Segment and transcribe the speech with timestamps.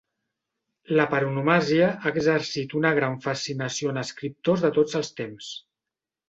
[0.99, 5.53] La paronomàsia ha exercit una gran fascinació en escriptors de tots els temps.